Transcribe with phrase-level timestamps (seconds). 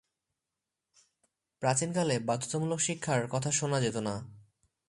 [1.61, 4.15] প্রাচীনকালে বাধ্যতামূলক শিক্ষার কথা শোনা যেত না।